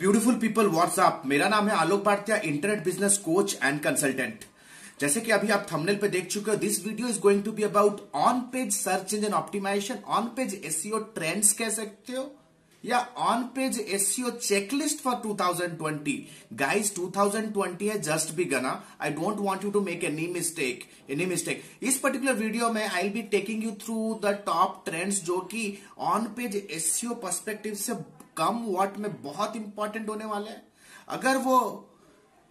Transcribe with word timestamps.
Beautiful 0.00 0.34
people 0.40 0.66
WhatsApp 0.68 1.22
मेरा 1.26 1.48
नाम 1.48 1.68
है 1.68 1.74
Alok 1.76 2.02
Bharatiya 2.04 2.40
internet 2.44 2.84
business 2.84 3.16
coach 3.24 3.58
and 3.62 3.80
consultant 3.80 4.44
जैसे 5.00 5.20
कि 5.20 5.30
अभी 5.30 5.48
आप 5.50 5.66
थंबनेल 5.72 5.96
पे 5.98 6.08
देख 6.08 6.26
चुके 6.26 6.50
हो 6.50 6.56
this 6.56 6.84
video 6.86 7.08
is 7.08 7.20
going 7.20 7.42
to 7.44 7.52
be 7.52 7.62
about 7.62 8.00
on 8.16 8.40
page 8.52 8.72
search 8.72 9.14
engine 9.14 9.32
optimization 9.34 9.98
on 10.08 10.26
page 10.36 10.60
SEO 10.64 10.98
trends 11.14 11.52
कह 11.52 11.70
सकते 11.70 12.12
हो, 12.12 12.24
या 12.84 12.98
on 13.18 13.42
page 13.54 13.78
SEO 13.80 14.30
checklist 14.30 15.00
for 15.02 15.14
2020 15.26 16.12
guys 16.58 16.94
2020 16.96 17.82
है 17.82 17.98
just 18.00 18.34
be 18.34 18.44
gonna 18.44 18.72
I 19.00 19.10
don't 19.12 19.40
want 19.40 19.64
you 19.64 19.70
to 19.70 19.80
make 19.80 20.04
any 20.04 20.26
mistake 20.34 20.84
any 21.10 21.26
mistake 21.26 21.62
इस 21.82 21.98
particular 21.98 22.34
video 22.34 22.70
में 22.72 22.84
I 22.84 23.08
be 23.08 23.22
taking 23.32 23.64
you 23.64 23.70
through 23.84 23.98
the 24.24 24.34
top 24.46 24.82
trends 24.86 25.22
जो 25.24 25.38
कि 25.52 25.66
on 26.12 26.24
page 26.36 26.56
SEO 26.56 27.14
perspective 27.22 27.74
से 27.74 27.94
come 28.36 28.64
what 28.66 28.96
में 28.98 29.10
बहुत 29.22 29.56
important 29.56 30.08
होने 30.08 30.24
वाले 30.24 30.50
हैं। 30.50 30.62
अगर 31.08 31.36
वो 31.38 31.58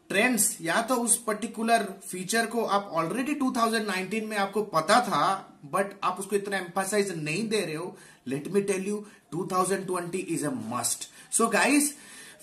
ट्रेंड्स 0.10 0.58
या 0.62 0.82
तो 0.82 0.96
उस 0.96 1.18
पर्टिकुलर 1.24 1.84
फीचर 2.08 2.46
को 2.46 2.64
आप 2.66 2.90
ऑलरेडी 2.94 3.36
2019 3.36 4.24
में 4.24 4.36
आपको 4.38 4.64
पता 4.64 5.00
था 5.02 5.22
बट 5.74 5.94
आप 6.04 6.20
उसको 6.20 6.36
इतना 6.36 6.58
एम्फासाइज 6.58 7.12
नहीं 7.18 7.48
दे 7.50 7.62
रहे 7.62 7.76
हो 7.76 7.96
let 8.28 8.48
me 8.48 8.62
tell 8.62 8.86
you 8.88 9.06
2020 9.36 10.16
is 10.16 10.46
a 10.46 10.50
must 10.68 11.10
so 11.38 11.48
guys 11.48 11.92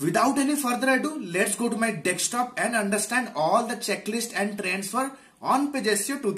without 0.03 0.39
any 0.39 0.55
further 0.55 0.97
do 0.99 1.17
let's 1.33 1.59
go 1.59 1.69
to 1.69 1.77
my 1.77 1.93
desktop 2.07 2.59
and 2.59 2.75
understand 2.75 3.29
all 3.37 3.67
the 3.67 3.79
checklist 3.79 4.35
and 4.35 4.57
trends 4.57 4.91
for 4.91 5.11
on 5.43 5.67
pages 5.73 6.09
you 6.11 6.17
too 6.17 6.35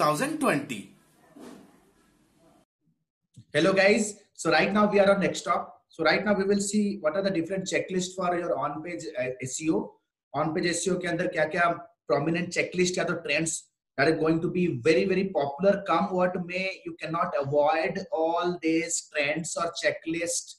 hello 3.55 3.73
guys 3.73 4.13
so 4.37 4.51
right 4.51 4.73
now 4.73 4.93
we 4.93 4.99
are 4.99 5.11
on 5.11 5.21
desktop 5.21 5.74
So 5.94 6.04
right 6.04 6.24
now 6.24 6.34
we 6.34 6.44
will 6.44 6.62
see 6.62 6.98
what 7.02 7.16
are 7.16 7.22
the 7.22 7.32
different 7.32 7.66
checklist 7.66 8.16
for 8.16 8.38
your 8.38 8.58
on-page 8.58 9.04
uh, 9.20 9.30
SEO. 9.44 9.90
On-page 10.34 10.66
SEO 10.66 11.02
के 11.02 11.08
अंदर 11.08 11.28
क्या 11.34 11.46
क्या 11.56 11.66
prominent 12.12 12.54
checklist 12.58 12.98
या 12.98 13.04
तो 13.04 13.24
trends 13.24 13.64
that 13.98 14.08
are 14.08 14.18
going 14.18 14.40
to 14.42 14.50
be 14.50 14.68
very 14.88 15.06
very 15.06 15.26
popular. 15.26 15.84
Come 15.88 16.14
what 16.14 16.36
may, 16.46 16.82
you 16.86 16.96
cannot 17.02 17.34
avoid 17.42 18.00
all 18.12 18.58
these 18.62 19.10
trends 19.14 19.58
or 19.58 19.72
checklist 19.84 20.56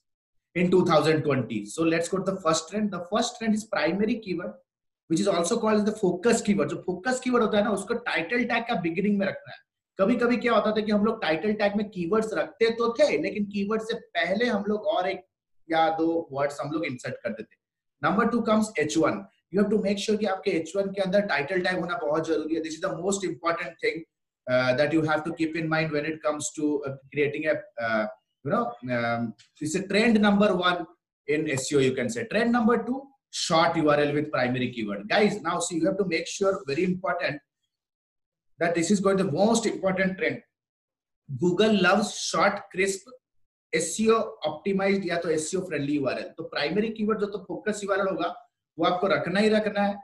in 0.54 0.70
2020. 0.70 1.64
So 1.66 1.82
let's 1.84 2.08
go 2.08 2.18
to 2.18 2.32
the 2.32 2.40
first 2.40 2.68
trend. 2.68 2.90
The 2.90 3.06
first 3.12 3.38
trend 3.38 3.54
is 3.54 3.64
primary 3.64 4.18
keyword, 4.18 4.52
which 5.08 5.20
is 5.20 5.28
also 5.28 5.58
called 5.58 5.78
as 5.78 5.84
the 5.84 5.92
focus 5.92 6.42
keyword. 6.42 6.70
जो 6.70 6.84
focus 6.84 7.20
keyword 7.20 7.42
होता 7.42 7.58
है 7.58 7.64
ना 7.64 7.70
उसको 7.70 8.04
title 8.04 8.46
tag 8.52 8.68
का 8.68 8.82
beginning 8.82 9.18
में 9.18 9.26
रखना 9.26 9.52
है 9.52 9.58
कभी 9.99 10.15
कभी 10.21 10.37
क्या 10.37 10.53
होता 10.53 10.71
था 10.71 10.81
कि 10.85 10.91
हम 10.91 11.05
लोग 11.05 11.21
टाइटल 11.21 11.53
टैग 11.59 11.75
में 11.77 11.89
कीवर्ड्स 11.89 12.33
रखते 12.33 12.69
तो 12.79 12.91
थे 12.99 13.17
लेकिन 13.21 13.45
कीवर्ड 13.53 13.81
से 13.81 13.99
पहले 14.17 14.45
हम 14.45 14.63
लोग 14.67 14.87
और 14.95 15.09
एक 15.09 15.21
या 15.71 15.87
दो 15.97 16.07
वर्ड्स 16.31 16.59
हम 16.61 16.71
लोग 16.71 16.85
इंसर्ट 16.85 17.15
करते 17.23 17.43
थे। 17.43 17.55
Number 18.01 18.27
two 18.29 18.41
comes 18.49 18.71
H 18.79 18.97
one 18.97 19.23
you 19.53 19.61
have 19.61 19.69
to 19.69 19.77
make 19.83 19.99
sure 19.99 20.17
कि 20.19 20.25
आपके 20.33 20.51
एच 20.57 20.71
वन 20.75 20.91
के 20.95 21.01
अंदर 21.01 21.21
टाइटल 21.31 21.61
टैग 21.61 21.79
होना 21.79 21.97
बहुत 22.03 22.27
ज़रूरी 22.27 22.55
है। 22.55 22.61
This 22.61 22.73
is 22.73 22.85
the 22.85 22.91
most 22.99 23.25
important 23.25 23.75
thing 23.83 24.03
that 24.77 24.93
you 24.93 25.01
have 25.09 25.21
to 25.25 25.31
keep 25.39 25.55
in 25.57 25.67
mind 25.67 25.91
when 25.91 26.05
it 26.13 26.21
comes 26.23 26.51
to 26.57 26.77
creating 26.87 27.45
a 27.45 27.55
you 28.45 28.51
know 28.51 28.65
um, 28.95 29.23
it's 29.59 29.75
a 29.77 29.79
trend 29.91 30.17
number 30.23 30.47
one 30.57 30.81
in 31.27 31.47
seo 31.61 31.79
you 31.83 31.93
can 31.99 32.09
say. 32.15 32.25
Trend 32.33 32.51
number 32.55 32.75
two 32.89 32.97
short 33.37 33.79
url 33.83 34.11
with 34.17 34.27
primary 34.35 34.67
keyword. 34.75 35.07
Guys 35.13 35.39
now 35.45 35.53
see 35.67 35.77
you 35.77 35.87
have 35.87 35.97
to 36.01 36.05
make 36.11 36.27
sure 36.33 36.51
very 36.67 36.85
important 36.89 37.41
that 38.59 38.75
this 38.75 38.91
is 38.91 38.99
going 38.99 39.17
to 39.17 39.23
the 39.23 39.31
most 39.31 39.65
important 39.65 40.17
trend. 40.17 40.41
Google 41.29 41.73
loves 41.81 42.15
short, 42.17 42.59
crisp, 42.71 43.07
SEO 43.73 44.17
optimized 44.49 45.05
या 45.05 45.17
तो 45.17 45.29
SEO 45.35 45.61
friendly 45.69 45.99
URL. 45.99 46.27
तो 46.37 46.43
primary 46.49 46.89
keyword 46.97 47.19
जो 47.19 47.25
तो 47.27 47.43
focus 47.47 47.81
URL 47.85 48.09
होगा 48.11 48.33
वो 48.77 48.85
आपको 48.85 49.07
रखना 49.07 49.39
ही 49.39 49.49
रखना 49.49 49.81
है। 49.81 49.95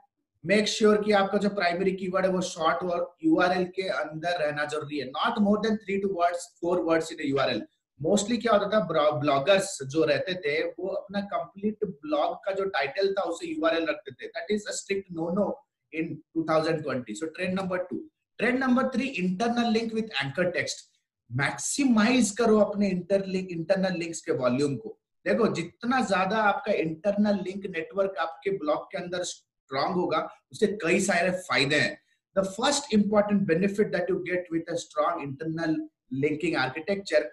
मेक 0.43 0.67
श्योर 0.67 0.95
sure 0.95 1.05
कि 1.05 1.11
आपका 1.11 1.37
जो 1.37 1.49
प्राइमरी 1.49 1.91
कीवर्ड 1.95 2.25
है 2.25 2.31
वो 2.31 2.41
शॉर्ट 2.41 2.83
और 2.83 3.15
यूआरएल 3.23 3.65
के 3.75 3.87
अंदर 3.87 4.39
रहना 4.39 4.65
ज़रूरी 4.65 4.99
है। 4.99 5.05
Not 5.07 5.39
more 5.47 5.59
than 5.61 5.75
three 5.77 5.97
two 6.01 6.07
words 6.13 6.47
four 6.61 6.79
words 6.83 7.11
in 7.11 7.17
URL 7.27 7.61
mostly 7.99 8.37
क्या 8.37 8.53
होता 8.53 8.69
था 8.69 9.09
ब्लॉगर्स 9.19 9.77
जो 9.83 10.03
रहते 10.05 10.33
थे 10.45 10.61
वो 10.79 10.87
अपना 10.87 11.21
कंप्लीट 11.33 11.83
ब्लॉग 11.85 12.35
का 12.45 12.51
जो 12.51 12.63
टाइटल 12.77 13.13
था 13.13 13.21
उसे 13.31 13.47
यूआरएल 13.47 13.85
रखते 13.89 14.11
थे। 14.11 14.27
That 14.27 14.51
is 14.51 14.67
a 14.67 14.71
strict 14.71 15.11
no 15.11 15.29
no 15.35 15.45
in 15.93 16.15
2020 16.37 17.19
so 17.19 17.25
trend 17.35 17.59
number 17.59 17.83
two 17.91 17.97
trend 18.39 18.59
number 18.59 18.87
three 18.89 19.07
internal 19.19 19.71
link 19.73 19.93
with 19.93 20.23
anchor 20.23 20.49
text 20.51 20.89
maximize 21.29 22.31
करो 22.37 22.57
अपने 22.59 22.89
इंटरलिंक 22.89 23.49
इंटरनल 23.51 23.97
लिंक्स 23.99 24.21
के 24.21 24.31
वॉल्यूम 24.37 24.75
को। 24.75 24.97
देखो, 25.25 25.47
जितना 25.49 25.99
ज़्यादा 26.01 26.37
आपका 26.43 26.71
इंटरनल 26.73 27.41
लिंक 27.43 27.65
नेटवर्क 27.67 28.15
आपके 28.19 28.51
ब्लॉक 28.57 28.87
के 28.91 28.97
अंदर 28.97 29.23
स्ट्रांग 29.23 29.93
होगा, 29.95 30.19
उससे 30.51 30.67
कई 30.83 30.99
सारे 31.01 31.31
फ़ायदे 31.31 31.75
हैं। 31.75 31.97
The 32.35 32.43
first 32.47 32.93
important 32.93 33.41
benefit 33.47 33.91
that 33.91 34.09
you 34.09 34.15
get 34.21 34.47
with 34.53 34.71
a 34.71 34.75
strong 34.77 35.21
internal 35.23 35.75
linking 36.15 36.55
architecture 36.57 37.23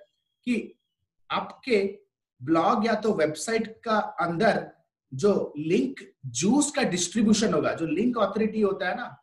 कि 0.47 0.56
आपके 1.30 1.82
ब्लॉग 2.41 2.86
या 2.86 2.94
तो 2.97 3.12
वेबसाइट 3.15 3.66
का 3.84 3.98
अंदर 4.20 4.66
जो 5.12 5.32
लिंक 5.59 6.00
जूस 6.26 6.70
का 6.70 6.82
डिस्ट्रीब्यूशन 6.91 7.54
होगा, 7.54 7.72
जो 7.72 7.86
लिंक 7.86 8.16
ऑथोरिटी 8.19 8.60
होता 8.60 8.88
है 8.88 8.97
ना 8.97 9.16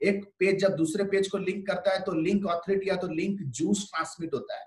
एक 0.00 0.24
पेज 0.38 0.60
जब 0.60 0.74
दूसरे 0.76 1.04
पेज 1.10 1.28
को 1.28 1.38
लिंक 1.38 1.66
करता 1.66 1.92
है 1.92 2.00
तो 2.04 2.12
लिंक 2.14 2.46
ऑथोरिटी 2.46 2.88
या 2.88 2.96
तो 2.96 3.08
लिंक 3.10 3.40
जूस 3.50 3.84
ट्रांसमिट 3.90 4.34
होता 4.34 4.58
है। 4.58 4.64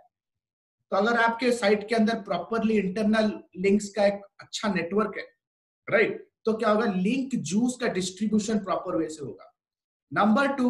तो 0.91 0.97
अगर 0.97 1.19
आपके 1.21 1.51
साइट 1.51 1.87
के 1.89 1.95
अंदर 1.95 2.21
प्रॉपरली 2.21 2.77
इंटरनल 2.77 3.31
लिंक्स 3.57 3.89
का 3.95 4.05
एक 4.05 4.21
अच्छा 4.41 4.73
नेटवर्क 4.73 5.17
है 5.17 5.23
राइट 5.87 6.09
right? 6.09 6.27
तो 6.45 6.53
क्या 6.53 6.69
होगा? 6.69 6.85
लिंक 6.85 7.35
जूस 7.35 7.77
का 7.81 7.87
डिस्ट्रीब्यूशन 7.93 8.59
प्रॉपर 8.59 8.95
वे 8.97 9.09
से 9.09 9.23
होगा। 9.25 9.51
नंबर 10.11 10.47
टू 10.55 10.69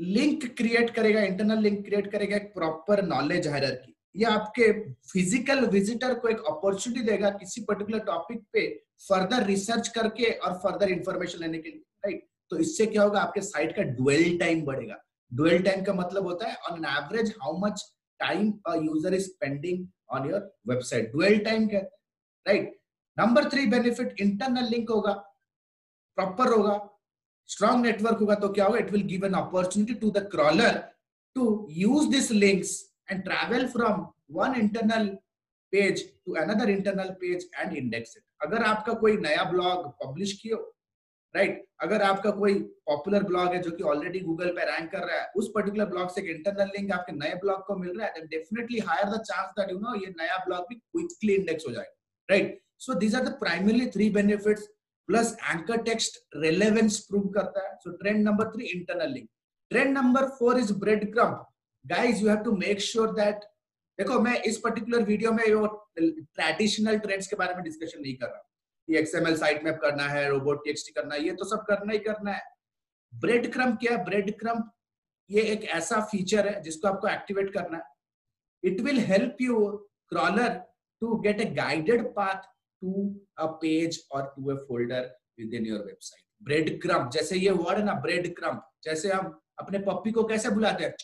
लिंक 0.00 0.44
क्रिएट 0.56 0.90
करेगा 0.90 1.20
इंटरनल 1.22 1.62
लिंक 1.62 1.84
क्रिएट 1.84 2.10
करेगा 2.12 2.36
एक 2.36 2.52
प्रॉपर 2.54 3.02
नॉलेज 3.06 3.48
हायरार्की 3.48 3.94
ये 4.14 4.24
आपके 4.26 4.72
फ़िज़िकल 5.10 5.64
विजिटर 5.66 6.14
को 6.14 6.28
एक 6.28 6.40
अपॉर्चुनिटी 6.48 7.04
देगा 7.06 7.30
किसी 7.32 7.60
पर्टिकुलर 7.64 7.98
टॉपिक 8.04 8.42
पे 8.52 8.66
फर्दर 9.08 9.46
रिसर्च 9.46 9.88
करके 9.88 10.30
और 10.30 10.54
फर्दर 10.64 10.90
इंफॉर्मेशन 10.90 11.38
लेने 11.38 11.58
के 11.58 11.68
लिए 11.68 11.84
राइट 12.04 12.26
तो 12.52 12.58
इससे 12.58 12.86
क्या 12.86 13.02
होगा? 13.02 13.20
आपके 13.20 13.40
साइट 13.42 13.74
का 13.76 13.82
डुएल 13.98 14.38
टाइम 14.38 14.62
बढ़ेगा। 14.64 14.96
डुएल 15.32 15.62
टाइम 15.62 15.82
का 15.84 15.92
मतलब 15.94 16.26
होता 16.26 16.48
है 16.48 16.56
on 16.70 16.78
an 16.78 16.84
average 16.86 17.34
how 17.42 17.56
much 17.58 17.84
time 18.20 18.48
user 18.84 19.14
is 19.14 19.26
spending 19.26 19.86
on 20.10 20.28
your 20.30 20.40
website 20.68 21.12
dwell 21.12 21.38
time 21.44 21.66
क्या 21.68 21.80
right 22.46 22.78
number 23.16 23.48
three 23.50 23.64
benefit 23.66 24.20
internal 24.20 24.68
link 24.70 24.90
होगा 24.90 25.12
प्रॉपर 26.18 26.52
होगा 26.52 26.74
स्ट्रॉन्ग 27.48 27.84
नेटवर्क 27.86 28.18
होगा 28.20 28.34
तो 28.34 28.48
क्या 28.48 28.64
होगा? 28.64 28.78
It 28.78 28.90
will 28.92 29.06
give 29.06 29.24
an 29.26 29.34
opportunity 29.34 29.94
to 30.00 30.10
the 30.10 30.28
crawler 30.32 30.78
to 31.36 31.46
use 31.78 32.10
this 32.10 32.30
links 32.32 32.76
and 33.10 33.22
travel 33.24 33.66
from 33.68 34.06
one 34.32 34.60
internal 34.60 35.08
page 35.72 36.04
to 36.26 36.34
another 36.42 36.70
internal 36.70 37.10
page 37.20 37.50
and 37.56 37.76
index 37.76 38.16
it 38.16 38.22
अगर 38.42 38.62
आपका 38.64 38.92
कोई 39.00 39.16
नया 39.18 39.44
ब्लॉग 39.50 39.88
पब्लिश 40.04 40.32
किया 40.42 40.56
राइट? 41.34 41.64
अगर 41.80 42.02
आपका 42.02 42.30
कोई 42.32 42.54
पॉपुलर 42.86 43.22
ब्लॉग 43.24 43.52
है 43.54 43.60
जो 43.62 43.70
कि 43.70 43.82
ऑलरेडी 43.84 44.20
गूगल 44.20 44.48
पे 44.56 44.64
रैंक 44.66 44.90
कर 44.92 45.06
रहा 45.06 45.16
है, 45.16 45.30
उस 45.36 45.50
पर्टिकुलर 45.54 45.86
ब्लॉग 45.86 46.10
से 46.14 46.20
एक 46.20 46.28
इंटरनल 46.30 46.70
लिंक 46.76 46.92
आपके 46.92 47.12
नए 47.14 47.34
ब्लॉग 47.42 47.64
को 47.66 47.76
मिल 47.76 47.98
रहा 47.98 48.06
है 48.08 48.26
definitely 48.26 48.78
higher 48.88 49.08
the 49.10 49.20
chance 49.22 49.50
that 49.58 49.70
you 49.70 49.78
know 49.78 49.94
ये 49.96 50.12
नया 50.18 50.36
ब्लॉग 50.44 50.66
भी 50.68 50.74
क्विकली 50.74 51.34
इंडेक्स 51.34 51.66
हो 51.66 51.72
जाएगा। 51.72 51.94
Right 52.28 52.60
so 52.78 52.94
these 53.00 53.14
are 53.16 53.24
the 53.24 53.32
primarily 53.40 53.86
three 53.90 54.10
benefits 54.10 54.66
plus 55.08 55.36
anchor 55.44 55.82
text 55.82 56.18
relevance 56.36 56.98
prove 57.06 57.28
करता 57.30 57.66
है। 57.68 57.74
So 57.76 57.96
trend 57.96 58.24
number 58.24 58.50
three 58.50 58.66
internal 58.68 59.12
link 59.12 59.28
trend 59.70 59.96
number 59.98 60.28
four 60.38 60.58
is 60.58 60.72
breadcrumb 61.12 61.46
guys 61.84 62.22
you 62.22 62.28
have 62.28 62.42
to 62.44 62.52
make 62.58 62.80
sure 62.82 63.12
that 63.14 63.44
देखो, 63.98 64.18
मैं 64.20 64.40
इस 64.42 64.56
particular 64.58 65.02
video 65.04 65.32
में 65.32 65.44
वो 65.54 65.66
traditional 65.98 66.98
trends 66.98 67.26
के 67.26 67.36
बारे 67.36 67.54
में 67.54 67.62
डिस्कशन 67.64 68.00
नहीं 68.00 68.14
कर 68.16 68.26
रहा 68.26 68.48
एक्सएमएल 68.88 69.36
साइट 69.36 69.64
मैप 69.64 69.78
करना 69.82 70.08
है 70.08 70.28
रोबोट 70.30 70.64
टेक्स्ट 70.64 70.94
करना 70.94 71.14
है, 71.14 71.24
ये 71.24 71.32
तो 71.32 71.44
सब 71.44 71.64
करना 71.68 71.92
ही 71.92 71.98
करना 71.98 72.32
है। 72.32 72.42
ब्रेड 73.12 73.52
क्रम 73.52 73.74
क्या? 73.76 73.96
है 73.96 74.04
ब्रेड 74.04 74.38
क्रम 74.38 74.62
ये 75.30 75.42
एक 75.42 75.64
ऐसा 75.70 76.00
फीचर 76.04 76.48
है 76.48 76.60
जिसको 76.62 76.88
आपको 76.88 77.08
एक्टिवेट 77.08 77.52
करना 77.54 77.78
है। 77.78 77.84
It 78.64 78.80
will 78.80 78.98
help 79.00 79.36
you 79.40 79.66
crawler 80.08 80.58
to 81.02 81.14
get 81.20 81.40
a 81.40 81.44
guided 81.54 82.06
path 82.14 82.42
to 82.82 83.04
a 83.38 83.46
page 83.62 84.02
और 84.12 84.32
to 84.36 84.50
a 84.52 84.54
folder 84.68 85.10
within 85.54 85.66
your 85.66 85.84
website 85.86 86.24
breadcrumb 86.82 87.08
जैसे 87.10 87.36
ये 87.36 87.50
वर्ड 87.50 87.78
है 87.78 87.84
ना 87.84 87.94
ब्रेड 88.00 88.34
क्रम 88.36 88.60
जैसे 88.84 89.12
हम 89.12 89.38
अपने 89.58 89.78
पप्पी 89.78 90.12
को 90.12 90.24
कैसे 90.24 90.50
बुलाते 90.50 90.84
हैं? 90.84 90.94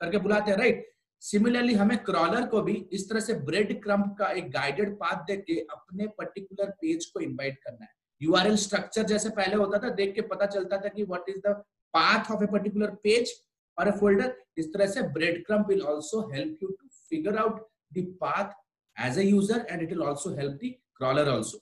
करके 0.00 0.18
बुलाते 0.18 0.50
हैं 0.50 0.58
राइट 0.58 0.95
सिमिलरली 1.22 1.74
हमें 1.74 1.96
क्रॉलर 2.04 2.46
को 2.46 2.60
भी 2.62 2.74
इस 2.92 3.08
तरह 3.08 3.20
से 3.20 3.34
ब्रेड 3.46 3.82
क्रम्प 3.82 4.14
का 4.18 4.30
एक 4.32 4.50
गाइडेड 4.50 4.94
पाथ 4.98 5.24
देख 5.26 5.44
के 5.46 5.58
अपने 5.70 6.06
पर्टिकुलर 6.18 6.70
पेज 6.80 7.06
को 7.06 7.20
इनवाइट 7.20 7.58
करना 7.64 7.84
है। 7.84 7.90
यूआरएल 8.20 8.56
स्ट्रक्चर 8.56 9.02
जैसे 9.02 9.30
पहले 9.30 9.56
होता 9.56 9.78
था, 9.78 9.88
देख 9.90 10.14
के 10.14 10.20
पता 10.20 10.46
चलता 10.46 10.76
था 10.76 10.88
कि 10.88 11.04
what 11.04 11.28
is 11.28 11.38
the 11.46 11.54
path 11.94 12.30
of 12.32 12.42
a 12.44 12.46
particular 12.52 12.90
page 13.02 13.34
और 13.78 13.88
ए 13.88 13.92
फोल्डर 14.00 14.34
इस 14.58 14.72
तरह 14.74 14.86
से 14.86 15.02
breadcrumb 15.46 15.68
will 15.68 15.82
also 15.86 16.20
help 16.32 16.62
you 16.62 16.68
to 16.70 16.88
figure 17.10 17.38
out 17.38 17.60
the 17.94 18.06
path 18.20 18.52
as 18.96 19.18
a 19.18 19.24
user 19.24 19.66
and 19.70 19.82
it 19.82 19.88
will 19.88 20.02
also 20.02 20.34
help 20.36 20.58
the 20.64 20.74
crawler 21.00 21.28
also 21.28 21.58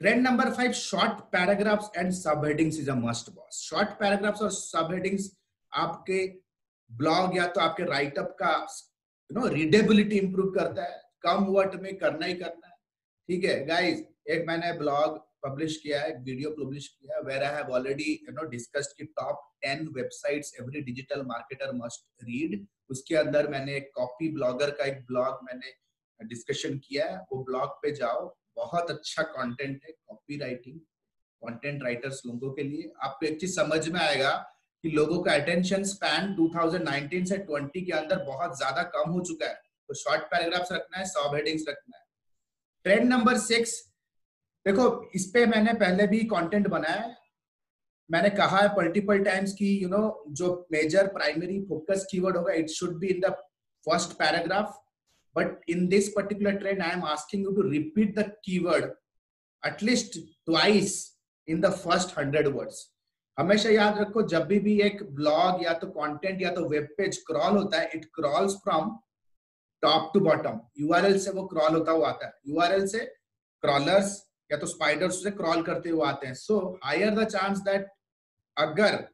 trend 0.00 0.22
number 0.22 0.50
five 0.50 0.72
short 0.72 1.20
paragraphs 1.32 1.90
and 1.96 2.10
subheadings 2.44 2.78
is 2.78 2.90
a 2.90 2.94
must 2.94 3.30
boss 3.30 3.60
short 3.62 3.88
paragraphs 3.98 4.42
और 4.42 4.50
सब 4.50 4.88
headings 4.92 5.30
आपके 5.72 6.18
blog 6.90 7.36
या 7.36 7.46
तो 7.46 7.60
आपके 7.60 7.84
write up 7.84 8.36
का 8.40 8.54
you 9.30 9.40
know 9.40 9.46
readability 9.48 10.18
improve 10.18 10.50
करता 10.52 10.82
है, 10.84 11.00
कम 11.22 11.44
word 11.46 11.80
में 11.82 11.96
करना 11.98 12.26
ही 12.26 12.34
करना 12.34 12.66
है। 12.66 12.74
ठीक 13.28 13.44
है 13.44 13.64
गाइस 13.66 14.04
एक 14.30 14.46
मैंने 14.46 14.72
ब्लॉग 14.78 15.18
पब्लिश 15.44 15.76
किया 15.76 16.00
है 16.00 16.12
वीडियो 16.24 16.50
पब्लिश 16.52 16.86
किया 16.88 17.16
है 17.16 17.22
where 17.22 17.42
I 17.44 17.54
have 17.54 17.72
already 17.74 18.12
you 18.28 18.32
know 18.32 18.44
discussed 18.50 18.96
की 18.98 19.04
top 19.18 19.42
10 19.64 19.88
websites 19.94 20.54
every 20.60 20.80
digital 20.82 21.22
marketer 21.26 21.72
must 21.74 22.24
read 22.24 22.66
उसके 22.90 23.14
अंदर 23.16 23.48
मैंने 23.48 23.76
एक 23.76 23.90
कॉपी 23.94 24.28
ब्लॉगर 24.34 24.70
का 24.70 24.84
एक 24.84 25.04
ब्लॉग 25.06 25.44
मैंने 25.44 25.72
डिस्कशन 26.20 26.78
किया 26.78 27.06
है। 27.06 27.16
वो 27.32 27.42
ब्लॉग 27.44 27.70
पे 27.82 27.90
जाओ, 27.92 28.26
बहुत 28.56 28.90
अच्छा 28.90 29.22
कंटेंट 29.22 29.80
है 29.84 29.92
कॉपी 29.92 30.38
राइटिंग 30.38 30.78
कंटेंट 31.42 31.82
राइटर्स 31.82 32.20
लोगों 32.26 32.52
के 32.52 32.62
लिए। 32.62 32.92
आपको 33.02 33.26
एक 33.26 33.40
चीज़ 33.40 33.54
समझ 33.54 33.88
में 33.88 34.00
आएगा 34.00 34.30
कि 34.84 34.90
लोगों 34.90 35.18
का 35.22 35.32
अटेंशन 35.32 35.84
स्पैन 35.84 36.34
2019 36.34 37.28
से 37.28 37.36
20 37.46 37.84
के 37.84 37.92
अंदर 37.92 38.18
बहुत 38.24 38.56
ज़्यादा 38.58 38.82
कम 38.94 39.10
हो 39.10 39.20
चुका 39.20 39.46
है। 39.46 39.54
तो 39.88 39.94
शॉर्ट 39.94 40.22
पैराग्राफ्स 40.22 40.72
रखना 40.72 40.98
है 40.98 41.04
सब 41.06 41.34
हेडिंग्स 41.34 41.64
रखना 41.68 41.96
है। 41.96 42.02
ट्रेंड 42.84 43.08
नंबर 43.10 43.38
सिक्स 43.38 43.72
देखो 44.66 44.84
इस 45.14 45.26
पे 45.34 45.46
मैंने 45.46 45.72
पहले 45.74 46.06
भी 46.06 46.20
कंटेंट 46.26 46.68
बनाया 46.68 47.00
है। 47.00 47.16
मैंने 48.10 48.30
कहा 48.30 48.58
है 48.58 48.68
मल्टीपल 48.76 49.24
टाइम्स 49.24 49.52
की 49.52 49.72
यू 49.72 49.88
you 49.88 49.90
नो 49.90 49.98
know, 49.98 50.36
जो 50.36 50.68
मेजर 50.72 51.06
प्राइमरी 51.12 51.60
फोकस 51.68 52.06
कीवर्ड 52.10 52.36
होगा 52.36 52.52
it 52.54 52.70
should 52.70 52.98
be 53.00 53.08
in 53.08 53.20
the 53.20 53.34
first 53.86 54.12
paragraph 54.18 54.80
but 55.36 55.70
in 55.70 55.86
this 55.88 56.08
particular 56.16 56.58
trend 56.58 56.82
I 56.82 56.90
am 56.90 57.04
asking 57.08 57.44
you 57.44 57.52
to 57.52 57.68
repeat 57.70 58.18
the 58.18 58.30
keyword 58.44 58.92
at least 59.62 60.18
twice 60.18 61.04
in 61.48 61.60
the 61.60 61.70
first 61.76 62.18
hundred 62.18 62.48
words 62.56 62.88
हमेशा 63.38 63.70
याद 63.70 63.98
रखो, 63.98 64.22
जब 64.22 64.46
भी 64.46 64.58
भी 64.60 64.80
एक 64.82 65.02
blog 65.14 65.64
या 65.64 65.72
तो 65.74 65.86
कंटेंट 65.88 66.42
या 66.42 66.50
तो 66.50 66.68
वेब 66.68 66.88
पेज 66.98 67.16
क्रॉल 67.26 67.56
होता 67.56 67.80
है 67.80 67.90
it 67.94 68.04
crawls 68.14 68.54
from 68.64 68.96
top 69.82 70.10
to 70.14 70.20
bottom 70.20 70.60
URL 70.80 71.18
से 71.20 71.30
वो 71.30 71.46
क्रॉल 71.46 71.74
होता 71.74 71.92
हुआ 71.92 72.08
आता 72.08 72.26
है। 72.26 72.32
यूआरएल 72.48 72.86
से 72.88 72.98
क्रॉलर्स 73.62 74.16
या 74.50 74.58
तो 74.58 74.66
स्पाइडर्स 74.66 75.22
से 75.22 75.30
क्रॉल 75.32 75.62
करते 75.62 75.90
हुए 75.90 76.06
आते 76.08 76.26
हैं। 76.26 76.34
So 76.34 76.58
higher 76.84 77.10
the 77.14 77.24
chance 77.26 77.58
that 77.60 77.88
अगर 78.56 79.04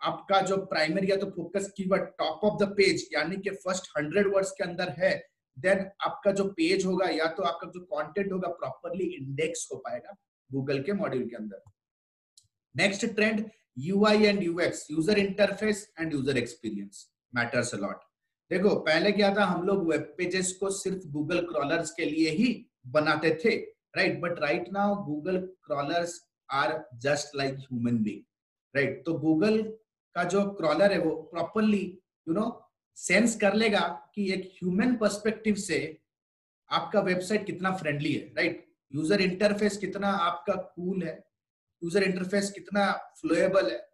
आपका 0.00 0.40
जो 0.40 0.56
प्राइमरी 0.66 1.10
या 1.10 1.16
तो 1.16 1.26
focus 1.30 1.72
keyword 1.76 2.02
top 2.18 2.44
of 2.44 2.62
the 2.64 2.68
page 2.76 3.08
यानी 3.12 3.36
कि 3.36 3.50
फ़र्स्ट 3.56 3.90
हंड्रेड 3.98 4.32
वर्ड्स 4.34 4.50
के 4.50 4.64
अंदर 4.64 4.94
है 4.98 5.12
देन 5.56 5.78
आपका 6.06 6.30
जो 6.32 6.44
पेज 6.52 6.84
होगा 6.86 7.08
या 7.08 7.26
तो 7.36 7.42
आपका 7.42 7.70
जो 7.70 7.80
कंटेंट 7.92 8.32
होगा 8.32 8.48
प्रॉपरली 8.54 9.04
इंडेक्स 9.16 9.68
हो 9.72 9.78
पाएगा 9.78 10.16
गूगल 10.50 10.82
के 10.82 10.92
मॉड्यूल 10.92 11.24
के 11.24 11.36
अंदर। 11.36 11.62
Next 12.76 13.06
trend 13.14 13.44
UI 13.78 14.24
and 14.24 14.42
UX 14.42 14.86
user 14.90 15.18
interface 15.18 15.86
and 16.00 16.12
user 16.12 16.38
experience 16.38 17.08
matters 17.32 17.74
a lot 17.74 18.04
देखो, 18.50 18.74
पहले 18.76 19.12
क्या 19.12 19.34
था, 19.36 19.44
हम 19.44 19.62
लोग 19.66 19.90
वेब 19.90 20.14
पेजेस 20.18 20.52
को 20.60 20.70
सिर्फ़ 20.70 21.06
गूगल 21.12 21.40
क्रॉलर्स 21.46 21.90
के 21.90 22.04
लिए 22.04 22.30
ही 22.30 22.48
बनाते 22.88 23.30
थे 23.44 23.56
right 23.96 24.20
but 24.20 24.38
right 24.40 24.68
now 24.72 24.94
Google 25.04 25.36
crawlers 25.64 26.20
are 26.48 26.82
just 27.02 27.36
like 27.36 27.54
human 27.60 28.02
being 28.02 28.22
right 28.74 29.02
तो 29.06 29.14
गूगल 29.18 29.62
का 30.16 30.24
जो 30.24 30.44
क्रॉलर 30.50 30.92
है, 30.92 30.98
वो 30.98 31.10
प्रॉपरली 31.32 31.84
यू 32.28 32.34
नो 32.34 32.46
सेंस 32.96 33.36
कर 33.36 33.54
लेगा 33.54 33.80
कि 34.14 34.30
एक 34.32 34.50
ह्यूमन 34.54 34.94
पर्सपेक्टिव 34.96 35.54
से 35.54 35.78
आपका 36.70 37.00
वेबसाइट 37.00 37.46
कितना 37.46 37.70
फ्रेंडली 37.76 38.12
है 38.12 38.26
राइट 38.36 38.64
यूज़र 38.92 39.20
इंटरफेस 39.20 39.76
कितना 39.76 40.08
आपका 40.08 40.54
कूल 40.54 40.94
cool 40.94 41.06
है 41.06 41.14
यूज़र 41.82 42.02
इंटरफेस 42.02 42.50
कितना 42.50 42.90
फ्लोएबल 43.20 43.70
है। 43.70 43.84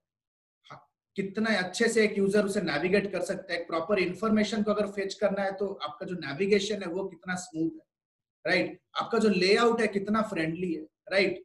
कितना 1.16 1.56
अच्छे 1.58 1.88
से 1.88 2.04
एक 2.04 2.18
यूज़र 2.18 2.44
उसे 2.44 2.60
नेविगेट 2.62 3.10
कर 3.12 3.22
सकता 3.22 3.52
है। 3.52 3.58
प्रॉपर 3.64 3.98
इंफॉर्मेशन 3.98 4.62
को 4.62 4.70
अगर 4.70 4.86
फेच 4.92 5.14
करना 5.14 5.42
है 5.42 5.52
तो 5.56 5.66
आपका 5.82 6.06
जो 6.06 6.14
नेविगेशन 6.16 6.82
है 6.82 6.88
वो 6.88 7.04
कितना 7.08 7.34
स्मूथ 7.36 7.70
है 7.70 7.90
राइट 8.44 8.66
right? 8.66 8.78
आपका 9.02 9.18
जो 9.18 9.28
लेआउट 9.30 9.80
है 9.80 9.86
कितना 9.88 10.22
फ्रेंडली 10.30 10.72
है 10.72 10.82
राइट 11.12 11.42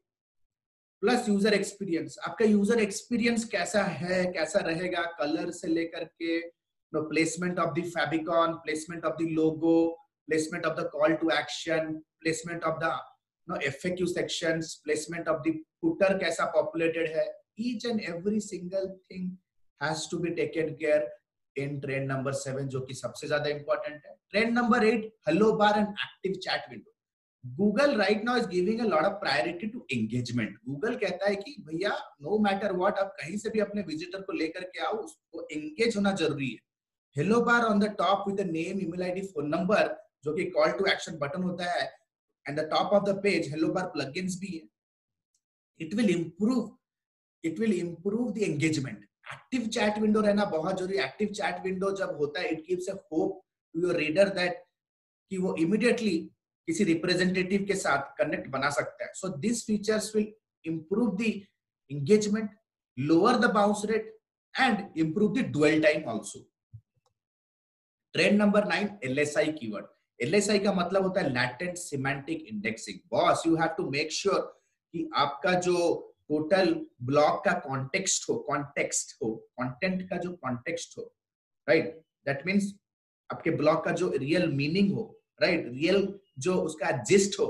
प्लस 1.04 1.28
यूज़र 1.30 1.54
एक्सपीरियंस 1.54 2.18
आपका 2.28 2.46
यूज़र 2.46 2.80
एक्सपीरियंस 2.80 3.44
कैसा 3.46 3.84
है, 3.84 4.26
कैसा 4.28 4.60
रहेगा 4.60 5.02
कलर 5.20 5.52
से 5.52 5.68
लेकर 5.68 6.04
के 6.04 6.40
know 6.94 7.02
placement 7.10 7.60
of 7.60 7.80
the 7.80 7.84
favicon 7.90 8.54
placement 8.64 9.06
of 9.06 9.16
the 9.16 9.28
logo 9.32 9.76
placement 10.28 10.66
of 10.66 10.80
the 10.80 10.90
call 10.94 11.14
to 11.16 11.30
action 11.32 11.94
placement 12.22 12.64
of 12.64 12.80
the 12.84 12.98
know 13.48 13.60
FAQ 13.68 14.08
sections 14.08 14.74
placement 14.84 15.28
of 15.28 15.42
the 15.48 15.60
footer 15.84 16.18
कैसा 16.18 16.46
populated 16.52 17.16
है 17.16 17.26
each 17.60 17.86
and 17.86 18.02
every 18.10 18.40
single 18.42 18.88
thing 19.12 19.32
has 19.82 20.10
to 20.12 20.18
be 20.20 20.30
taken 20.36 20.74
care 20.76 21.10
in 21.56 21.80
trend 21.80 22.12
number 22.12 22.34
seven 22.36 22.68
जो 22.70 22.82
कि 22.82 22.94
सबसे 22.96 23.28
ज़्यादा 23.28 23.50
important 23.50 24.02
है। 24.06 24.16
Trend 24.32 24.54
number 24.54 24.86
eight 24.86 25.12
hello 25.28 25.52
bar 25.58 25.80
and 25.80 25.88
active 25.88 26.34
chat 26.44 26.70
window 26.72 26.94
Google 27.44 27.96
right 27.98 28.24
now 28.24 28.38
is 28.38 28.48
giving 28.50 28.80
lot 28.82 29.04
of 29.06 29.14
priority 29.20 29.68
to 29.68 29.86
engagement 29.94 30.58
Google 30.68 30.96
कहता 30.98 31.30
है 31.30 31.36
कि 31.36 31.56
भैया 31.68 31.92
no 32.22 32.38
matter 32.44 32.74
what 32.78 32.98
आप 33.00 33.14
कहीं 33.20 33.38
से 33.38 33.50
भी 33.50 33.60
अपने 33.60 33.82
विजिटर 33.84 34.22
को 34.22 34.34
लेकर 34.34 34.64
के 34.64 34.80
आओ, 34.80 34.94
उसको 34.94 35.48
एंगेज 35.52 35.96
होना 35.98 36.12
ज़रूरी 36.14 36.50
है। 36.50 36.60
Hello 37.16 37.40
bar 37.42 37.64
on 37.64 37.80
the 37.80 37.94
top 38.00 38.28
with 38.28 38.42
name 38.48 38.82
email 38.82 39.04
ID 39.04 39.22
phone 39.28 39.48
number 39.50 39.96
जो 40.24 40.34
कि 40.34 40.44
कॉल 40.52 40.72
टू 40.72 40.86
एक्शन 40.92 41.18
बटन 41.18 41.44
होता 41.44 41.72
है 41.72 41.86
and 42.46 42.60
the 42.60 42.68
top 42.72 42.94
of 42.94 43.04
the 43.06 43.16
page 43.24 43.50
hello 43.52 43.72
bar 43.74 43.86
plugins 43.94 44.40
भी 44.42 44.56
है। 44.56 44.62
It 45.80 45.94
will 45.94 46.10
improve 46.10 46.78
it 47.44 47.60
will 47.60 47.74
improve 47.74 48.32
the 48.34 48.38
engagement 48.44 49.04
active 49.34 49.68
chat 49.68 49.98
window 50.00 50.22
रहना 50.22 50.46
बहुत 50.46 50.78
ज़रूरी। 50.80 50.98
Active 51.04 51.28
chat 51.30 51.64
window 51.64 51.92
जब 51.96 52.16
होता 52.20 52.42
है 52.42 52.50
it 52.52 52.64
gives 52.68 52.90
a 52.90 52.94
hope 53.12 53.42
to 53.76 53.82
your 53.82 53.96
reader 53.96 54.30
that 54.36 54.64
कि 55.32 55.38
वो 55.38 55.56
इमीडिएटली 55.60 56.18
किसी 56.68 56.84
रिप्रेजेंटेटिव 56.84 57.66
के 57.68 57.76
साथ 57.76 58.14
कनेक्ट 58.18 58.48
बना 58.50 58.70
सकता 58.70 59.06
है। 59.06 59.12
So 59.16 59.28
this 59.40 59.66
features 59.68 60.16
will 60.16 60.34
improve 60.66 61.16
the 61.18 61.32
engagement 61.92 62.50
lower 62.98 63.38
the 63.38 63.52
bounce 63.54 63.82
rate 63.90 64.16
and 64.56 64.98
improve 65.00 65.34
the 65.34 65.46
dwell 65.52 65.82
time 65.84 66.10
also 66.10 66.40
trend 68.16 68.38
number 68.42 68.68
nine 68.68 68.90
LSI 69.04 69.52
keyword 69.54 69.86
LSI 70.20 70.60
का 70.60 70.74
मतलब 70.74 71.04
होता 71.04 71.22
है 71.22 71.30
latent 71.34 71.78
semantic 71.78 72.46
indexing 72.50 73.00
boss 73.12 73.44
you 73.48 73.56
have 73.56 73.74
to 73.78 73.90
make 73.90 74.12
sure 74.12 74.42
कि 74.94 75.10
आपका 75.16 75.54
जो 75.60 75.78
total 76.30 76.74
blog 77.04 77.44
का 77.46 77.52
context 77.60 78.30
हो 78.30 78.36
context 78.48 79.16
हो 79.24 79.34
कंटेंट 79.60 80.10
का 80.10 80.18
जो 80.18 80.32
कॉन्टेक्स्ट 80.34 80.98
हो 80.98 81.04
राइट 81.68 82.02
दैट 82.26 82.46
मीन्स 82.46 82.74
आपके 83.30 83.52
ब्लॉग 83.52 83.84
का 83.86 83.92
जो 83.92 84.12
रियल 84.16 84.52
मीनिंग 84.54 84.94
हो 84.94 85.14
राइट 85.42 85.60
right? 85.60 85.74
रियल 85.74 86.20
जो 86.40 86.54
उसका 86.56 86.92
जिस्ट 87.04 87.40
हो, 87.40 87.46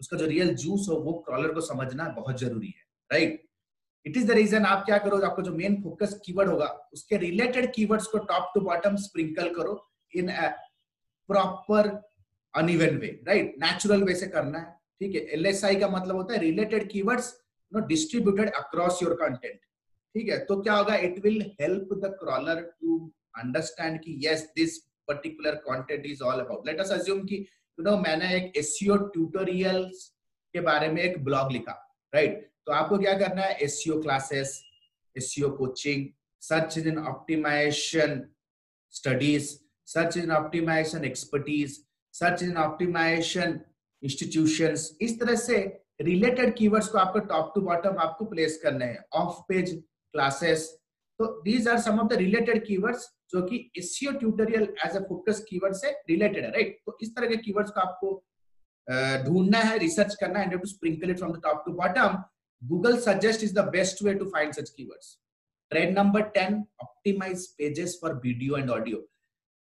उसका 0.00 0.16
जो 0.16 0.26
रियल 0.26 0.54
जूस 0.54 0.86
हो, 0.88 0.94
वो 0.96 1.12
क्रॉलर 1.26 1.52
को 1.54 1.60
समझना 1.60 2.08
बहुत 2.16 2.40
ज़रूरी 2.40 2.66
है 2.66 2.82
right 3.10 3.42
it 4.06 4.16
is 4.16 4.26
the 4.28 4.30
reason 4.30 4.64
आप 4.66 4.84
क्या 4.86 4.98
करो, 4.98 5.18
आपको 5.20 5.42
जो 5.42 5.52
मेन 5.52 5.82
फोकस 5.82 6.20
कीवर्ड 6.24 6.48
होगा, 6.50 6.66
उसके 6.92 7.16
रिलेटेड 7.16 7.72
कीवर्ड्स 7.74 8.06
को 8.06 8.18
टॉप 8.30 8.50
टू 8.54 8.60
बॉटम 8.60 8.96
स्प्रिंकल 8.96 9.54
करो 9.54 9.80
in 10.14 10.30
proper 11.28 11.88
uneven 12.54 12.96
way 12.98 13.08
right 13.26 13.54
natural 13.58 14.02
way 14.04 14.14
से 14.14 14.26
करना 14.26 14.58
है। 14.58 14.76
ठीक 15.00 15.14
है? 15.14 15.20
एलएसआई 15.34 15.76
का 15.76 15.88
मतलब 15.88 16.16
होता 16.16 16.34
है 16.34 16.40
related 16.40 16.88
keywords 16.90 17.34
no 17.72 17.80
distributed 17.86 18.50
across 18.54 19.02
your 19.02 19.14
content 19.14 19.58
ठीक 20.14 20.28
है? 20.28 20.38
तो 20.44 20.60
क्या 20.62 20.74
होगा? 20.74 20.96
It 20.96 21.18
will 21.24 21.40
help 21.60 21.92
the 22.04 22.14
crawler 22.20 22.60
to 22.80 22.98
understand 23.38 24.00
कि 24.00 24.20
yes 24.26 24.42
this 24.56 24.78
particular 25.08 25.54
content 25.68 26.06
is 26.06 26.22
all 26.22 26.40
about 26.40 26.66
let 26.66 26.80
us 26.80 26.90
assume 26.92 27.24
कि 27.26 27.36
यू 27.78 27.84
नो 27.84 27.96
मैंने 28.00 28.34
एक 28.36 28.56
एसईओ 28.56 28.96
ट्यूटोरियल्स 29.14 30.04
के 30.54 30.60
बारे 30.60 30.88
में 30.88 31.02
एक 31.02 31.22
ब्लॉग 31.24 31.52
लिखा 31.52 31.72
राइट 32.12 32.30
right? 32.30 32.44
तो 32.66 32.72
आपको 32.72 32.98
क्या 32.98 33.18
करना 33.18 33.42
है? 33.42 33.56
SEO 33.62 34.00
classes 34.02 34.60
SEO 35.16 35.50
coaching 35.56 36.06
search 36.42 36.78
engine 36.78 36.98
optimization 37.08 38.22
studies 38.94 39.50
search 39.86 40.16
engine 40.16 40.30
optimization 40.32 41.04
expertise 41.04 41.78
search 42.14 42.42
engine 42.42 42.56
optimization 42.56 43.60
institutions 44.04 44.90
इस 45.02 45.18
तरह 45.20 45.34
से 45.38 45.58
रिलेटेड 46.02 46.54
कीवर्ड्स 46.56 46.88
को 46.88 46.98
आपको 46.98 47.18
टॉप 47.26 47.52
टू 47.54 47.60
बॉटम 47.62 47.98
आपको 48.00 48.24
प्लेस 48.26 48.60
करने 48.62 48.84
हैं 48.84 49.04
ऑफ़ 49.14 49.40
पेज 49.48 49.70
क्लासेस 50.14 50.68
तो 51.20 51.26
these 51.42 51.68
are 51.68 51.78
some 51.80 51.98
of 52.00 52.08
the 52.08 52.18
related 52.18 52.64
keywords 52.66 53.08
जो 53.32 53.42
कि 53.42 53.58
SEO 53.78 54.12
tutorial 54.18 54.68
as 54.86 54.96
a 54.96 55.00
focus 55.08 55.44
keyword 55.48 55.74
से 55.76 55.90
रिलेटेड 56.10 56.44
है 56.44 56.50
राइट 56.50 56.78
तो 56.86 56.98
इस 57.02 57.14
तरह 57.16 57.28
के 57.28 57.36
कीवर्ड्स 57.38 57.70
को 57.70 57.80
आपको 57.80 58.12
ढूंढना 59.24 59.58
है 59.62 59.78
रिसर्च 59.78 60.14
करना 60.20 60.38
है 60.38 60.50
to 60.50 60.66
sprinkle 60.68 61.10
it 61.10 61.18
from 61.18 61.32
the 61.32 61.40
top 61.44 61.62
to 61.66 61.72
bottom 61.74 62.22
Google 62.62 62.96
suggest 63.00 63.44
is 63.44 63.54
the 63.54 63.68
best 63.72 64.02
way 64.02 64.14
to 64.14 64.24
find 64.30 64.52
such 64.54 64.70
keywords 64.70 65.16
trend 65.70 65.98
number 65.98 66.22
10 66.36 66.60
optimize 66.82 67.46
pages 67.58 67.98
for 68.02 68.14
video 68.24 68.56
and 68.56 68.70
audio 68.70 68.98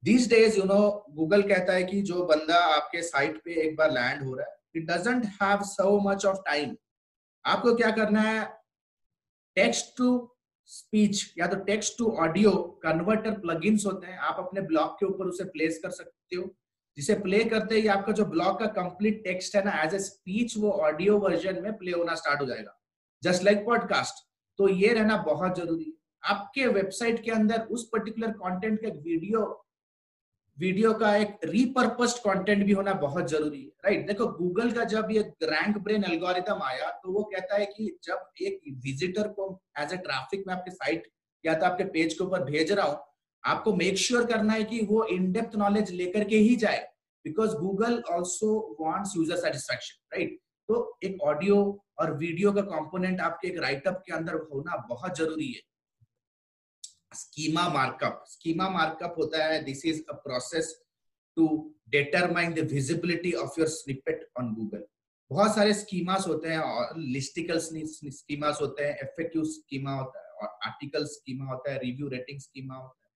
this 0.04 0.30
days 0.30 0.58
you 0.58 0.63
know 0.63 1.06
Google 1.12 1.42
कहता 1.42 1.74
है 1.74 1.84
कि 1.84 2.01
जो 2.01 2.25
बंदा 2.25 2.60
आपके 2.75 3.01
site 3.01 3.42
पे 3.46 3.62
एक 3.62 3.75
बार 3.75 3.92
land 3.92 4.24
हो 4.24 4.36
रहा 4.36 4.46
है, 4.46 4.56
it 4.77 4.89
doesn't 4.89 5.25
have 5.42 5.63
so 5.68 5.89
much 6.06 6.25
of 6.25 6.42
time. 6.50 6.75
आपको 7.46 7.75
क्या 7.75 7.92
करना 7.92 8.22
है? 8.22 8.46
टेक्स्ट 9.56 9.98
टू 9.98 10.08
स्पीच 10.66 11.34
या 11.38 11.48
तो 11.48 11.56
text 11.66 11.98
to 11.98 12.12
audio 12.20 12.51
converter 12.84 13.32
plugins 13.32 13.86
होते 13.86 14.08
हैं, 14.08 14.18
आप 14.18 14.36
अपने 14.39 14.62
ब्लॉग 14.62 14.96
के 15.00 15.06
ऊपर 15.06 15.25
उसे 15.25 15.44
प्लेस 15.44 15.80
कर 15.84 15.89
सकते 15.89 16.36
हो। 16.36 16.56
जिसे 16.98 17.13
प्ले 17.16 17.44
करते 17.44 17.75
ही 17.75 17.88
आपका 17.88 18.12
जो 18.12 18.25
ब्लॉग 18.25 18.60
का 18.60 18.66
कंप्लीट 18.82 19.24
टेक्स्ट 19.24 19.56
है 19.56 19.63
ना 19.66 19.82
एज 19.84 19.94
ए 19.96 20.00
स्पीच 20.00 20.58
वो 20.58 20.72
ऑडियो 20.72 21.18
वर्जन 21.20 21.62
में 21.63 21.77
प्ले 21.77 21.92
होना 21.92 22.16
स्टार्ट 22.16 22.42
हो 22.42 22.46
जाएगा। 22.46 22.80
जस्ट 23.24 23.44
लाइक 23.44 23.66
पॉडकास्ट 23.66 24.25
तो 24.60 24.68
ये 24.70 24.94
रहना 24.94 25.18
बहुत 25.18 25.58
ज़रूरी 25.58 25.84
है। 25.84 25.94
आपके 26.24 26.68
वेबसाइट 26.68 27.24
के 27.24 27.32
अंदर 27.32 27.62
उस 27.62 27.88
पर्टिकुलर 27.94 28.32
कंटेंट 28.38 28.82
का 28.82 28.89
वीडियो 28.89 29.67
वीडियो 30.58 30.94
का 30.94 31.16
एक 31.16 31.40
रिपर्पस्ड 31.46 32.18
कंटेंट 32.20 32.64
भी 32.66 32.72
होना 32.72 32.94
बहुत 33.02 33.30
ज़रूरी 33.30 33.60
है 33.60 33.68
राइट 33.86 34.08
देखो 34.08 34.28
गूगल 34.38 34.72
का 34.72 34.84
जब 34.94 35.08
ये 35.12 35.22
रैंक 35.44 35.78
ब्रेन 35.78 36.04
एल्गोरिथम 36.04 36.62
आया 36.64 36.90
तो 37.04 37.12
वो 37.14 37.24
कहता 37.34 37.56
है 37.56 37.66
कि 37.68 37.92
जब 38.04 38.26
एक 38.42 38.60
विजिटर 38.86 39.28
को 39.38 39.46
एज 39.80 39.94
ए 39.94 39.98
ट्रैफ़िक 39.98 40.44
में 40.48 40.54
आपके 40.54 40.72
साइट 40.72 41.08
या 41.44 41.54
तो 41.54 41.66
आपके 41.66 41.84
पेज 41.92 42.14
के 42.14 42.24
ऊपर 42.24 42.44
भेज 42.44 42.72
रहा 42.72 42.86
हूँ, 42.86 42.98
आपको 43.44 43.74
मेक 43.76 43.98
श्योर 43.98 44.22
sure 44.22 44.32
करना 44.32 44.54
है 44.54 44.64
कि 44.64 44.82
वो 44.86 45.04
इन 45.08 45.32
डेप्थ 45.32 45.56
नॉलेज 45.58 45.92
लेकर 45.94 46.24
के 46.30 46.38
ही 46.38 46.56
जाए 46.56 46.80
because 47.26 47.56
Google 47.58 48.02
also 48.12 48.50
wants 48.80 49.16
user 49.18 49.36
satisfaction 49.38 50.18
right 50.18 50.38
तो 50.70 50.98
एक 51.04 51.22
ऑडियो 51.24 51.58
और 52.00 52.14
वीडियो 52.18 52.52
का 52.52 52.62
कंपोनेंट 52.64 53.22
आपके 53.22 53.48
एक 53.48 53.60
राइटअप 53.62 54.02
के 54.06 54.14
अंदर 54.14 54.34
होना 54.54 54.86
बहुत 54.90 55.18
ज़रूरी 55.18 55.52
है। 55.52 55.62
स्कीमा 57.12 57.68
मार्कअप 57.70 58.24
स्कीमा 58.28 58.70
मार्कअप 58.70 59.16
होता 59.18 59.46
है 59.46 59.64
this 59.64 59.86
is 59.86 60.02
a 60.10 60.14
process 60.24 60.76
to 61.38 61.48
determine 61.90 62.54
the 62.54 62.68
visibility 62.72 63.32
of 63.42 63.60
your 63.60 63.68
snippet 63.70 64.30
on 64.40 64.54
Google 64.54 64.86
बहुत 65.32 65.56
सारे 65.56 65.74
स्कीमास 65.74 66.28
होते 66.28 66.50
हैं, 66.50 66.60
और 66.60 66.98
लिस्टिकल 66.98 67.60
स्कीमास 67.60 68.58
होते 68.62 68.84
हैं 68.84 68.98
एफएक्यू 69.04 69.44
स्कीमा 69.46 69.94
होता 69.94 70.20
है, 70.20 70.30
और 70.34 70.48
आर्टिकल 70.66 71.06
स्कीमा 71.06 71.46
होता 71.46 71.72
है 71.72 71.80
रिव्यू 71.80 72.08
रेटिंग 72.10 72.40
स्कीमा 72.40 72.76
होता 72.76 73.06
है। 73.06 73.12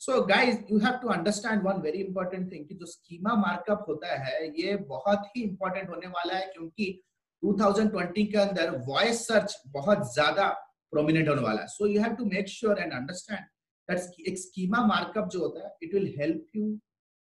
So 0.00 0.20
guys 0.26 0.58
you 0.70 0.78
have 0.78 0.98
to 1.02 1.08
understand 1.08 1.62
one 1.62 1.80
very 1.82 1.98
important 1.98 2.50
thing 2.52 2.66
कि 2.68 2.74
जो 2.74 2.86
स्कीमा 2.86 3.34
मार्कअप 3.36 3.84
होता 3.88 4.16
है, 4.24 4.46
ये 4.60 4.76
बहुत 4.88 5.26
ही 5.36 5.42
इंपॉर्टेंट 5.42 5.88
होने 5.90 6.06
वाला 6.08 6.34
है, 6.34 6.46
क्योंकि 6.46 7.00
2020 7.42 8.26
के 8.32 8.38
अंदर 8.38 8.76
वॉइस 8.88 9.26
सर्च 9.28 9.56
बहुत 9.68 10.12
ज़्यादा 10.14 10.48
प्रोमिनेंट 10.92 11.28
होने 11.28 11.42
वाला 11.42 11.60
है। 11.60 11.66
So 11.68 11.86
you 11.86 12.02
have 12.02 12.14
to 12.16 12.24
make 12.26 12.48
sure 12.48 12.78
and 12.80 12.92
understand 12.92 13.44
that 13.88 14.28
एक 14.28 14.38
स्कीमा 14.38 14.84
मार्कअप 14.86 15.28
जो 15.32 15.40
होता 15.40 15.66
है 15.66 15.74
it 15.82 15.94
will 15.94 16.14
help 16.18 16.56
you 16.56 16.70